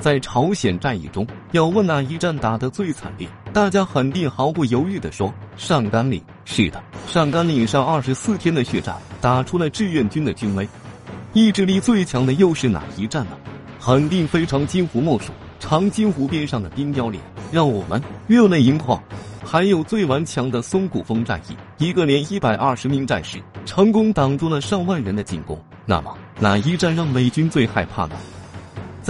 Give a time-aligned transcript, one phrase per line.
[0.00, 6.20] 在朝鲜战役中，要问哪一战打得最惨烈，大家肯定毫不犹豫地说上甘岭。
[6.46, 10.66] 是的，上甘岭上二十四天的血战，打出了志愿军的军威。
[11.34, 13.36] 意志力最强的又是哪一战呢？
[13.78, 15.32] 肯定非长津湖莫属。
[15.60, 17.22] 长津湖边上的冰雕连，
[17.52, 19.00] 让我们热泪盈眶。
[19.44, 25.62] 还有最顽强的松骨峰战役，一个连一百二十名战士成功挡住了上万人的进攻。
[25.84, 28.16] 那么哪一战让美军最害怕呢？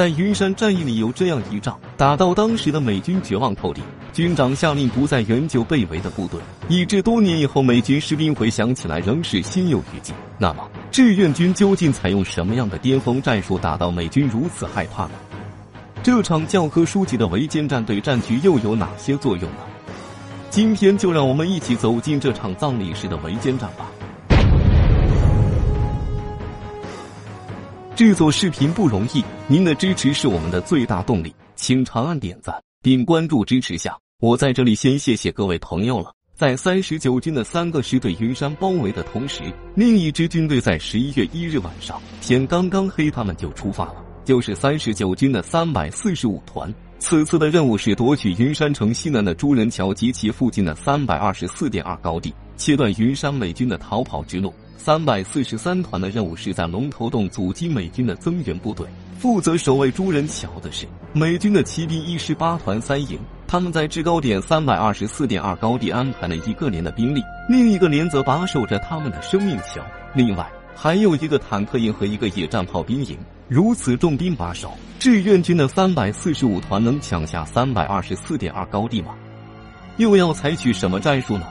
[0.00, 3.84] 在云山战役里有这样一仗，打到当时的美军绝望透顶，
[4.14, 10.14] 军长下令不再援救被围的部队，以致多年以后美军士兵回想起来仍是心有余悸。
[10.38, 15.10] 那么志愿军究竟采用什么样的巅峰战术，打到美军如此害怕呢？
[16.02, 19.58] 这场教科书级的围歼战对战局又有哪些作用呢？
[20.48, 23.84] 今天就让我们一起走进这场葬礼式的围歼战吧。
[28.00, 33.94] 制作视频不容易，您的支持是我们的最大动力，请长按点赞并关注支持下。
[34.22, 36.10] 我在这里先谢谢各位朋友了。
[36.34, 39.42] 在三十九军的三个师对云山包围的同时，
[39.74, 46.72] 另一支军队在十一月一日晚上天刚刚黑，他们就出发了，就是三十九军的三百四十五团。
[46.98, 54.52] 此次的任务是夺取云山城西南的朱人桥及其附近的三百二十四点二高地，切断云山美军的逃跑之路。
[54.76, 58.86] 三百四十三团的任务是在龙头洞阻击美军的增援部队。
[59.18, 69.82] 负责守卫朱人桥的是美军的骑兵一师八团三营，他们在制高点三百二十四点二高地安排了一个连的兵力，另一个连则把守着他们的生命桥。
[70.14, 73.16] 另外还有一个坦克营和一个野战炮兵营。
[73.48, 79.14] 如此重兵把守，志愿军的三百四十五团能抢下三百二十四点二高地吗？
[79.96, 81.46] 又要采取什么战术呢？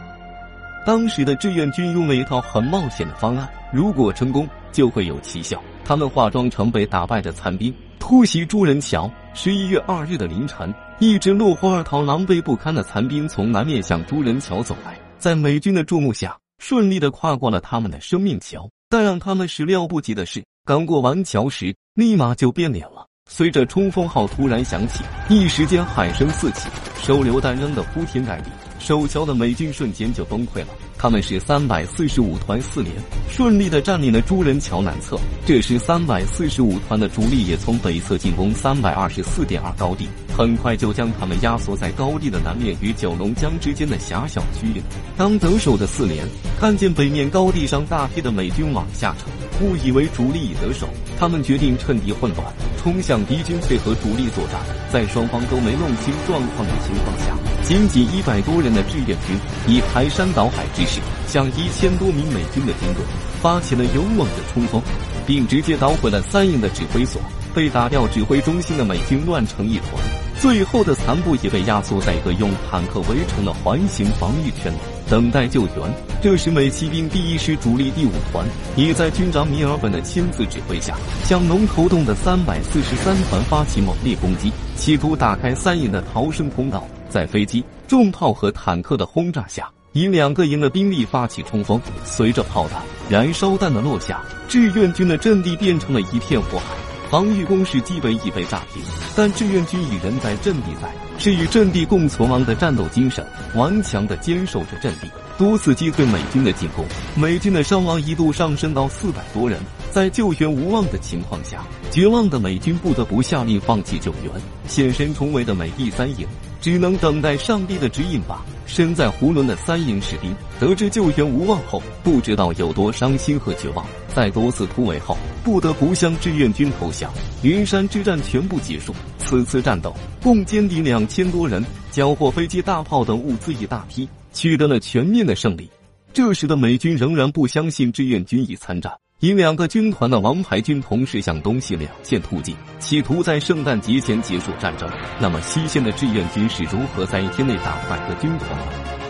[0.90, 5.62] 当时的志愿军用了一套很冒险的方案，如果成功就会有奇效。
[5.86, 9.08] 他们化妆成被打败的残兵，突袭朱仁桥。
[9.36, 18.68] 十一月二日的凌晨，一支落荒而逃、狼狈不堪的残兵从南面向朱仁桥走来，在美军的注目下，顺利的跨过了他们的生命桥。
[18.90, 23.06] 但让他们始料不及的是，刚过完桥时，立马就变脸了。
[23.30, 26.68] 随着冲锋号突然响起，一时间喊声四起，
[27.00, 28.50] 手榴弹扔得铺天盖地。
[28.80, 30.68] 守桥的美军瞬间就崩溃了，
[30.98, 32.94] 他们是三百四十五团四连，
[33.30, 35.20] 顺利的占领了朱人桥南侧。
[35.46, 44.82] 这时，三百四十五团的主力也从北侧进攻三百二十四点二高地，很快就将他们压缩在高地的南面与九龙江之间的狭小区域。
[45.18, 46.26] 当得手的四连
[46.60, 50.88] 看见北面高地上大批的美军往下撤，误以为主力已得手，
[51.20, 52.48] 他们决定趁敌混乱，
[52.82, 54.60] 冲向敌军配合主力作战。
[54.92, 57.36] 在双方都没弄清状况的情况下。
[57.64, 63.04] 仅仅一百多人的志愿军，以排山倒海之势，向一千多名美军的军队
[63.42, 64.82] 发起了勇猛的冲锋，
[65.28, 67.22] 并直接捣毁了三营的指挥所。
[67.54, 69.92] 被打掉指挥中心的美军乱成一团，
[70.40, 74.80] 最后的残部也被压缩在一个用坦克围成了环形防御圈内，
[75.10, 75.94] 等待救援。
[76.22, 86.86] 这时，美骑兵第一师主力第五团也在军长米尔本的亲自指挥下，向龙头洞的三百四十三团发起猛烈攻击，企图打开三营的逃生通道。
[87.10, 91.82] 在飞机、重炮和坦克的轰炸下，以两个营的兵力发起冲锋。
[92.06, 96.66] 随着炮弹、燃烧弹的落下，志愿军的阵地变成了一片火海，
[97.10, 98.82] 防御工事基本已被炸平。
[99.16, 103.26] 但志愿军已人在阵地在，是与阵地共存亡的战斗精神，
[103.56, 106.86] 顽强的坚守着阵地，多次击退美军的进攻。
[107.16, 109.60] 美军的伤亡一度上升到四百多人。
[109.92, 114.32] 在救援无望的情况下，绝望的美军不得不下令放弃救援。
[114.68, 116.28] 现身重围的美第三营。
[116.62, 118.46] 只能等待上帝的指引吧。
[118.66, 123.86] 身在囫囵的三营士兵得知救援无望后，不知道有多伤心和绝望。
[124.14, 127.12] 在多次突围后，不得不向志愿军投降。
[127.42, 128.94] 云山之战全部结束。
[129.18, 135.70] 此次战斗共歼敌两千多人，缴获飞机、大炮等物资一大批，取得了全面的胜利。
[136.12, 138.92] 这时的美军仍然不相信志愿军已参战。
[139.22, 144.90] 以两个军团的王牌军同时向东西两线突进，企图在圣诞节前结束战争。
[145.20, 148.50] 那么西线的志愿军是如何在一天内打败个军团？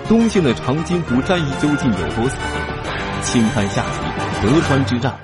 [0.07, 3.21] 东线的长津湖战役究竟有多惨烈？
[3.21, 3.99] 请看下集
[4.41, 5.15] 德川之战。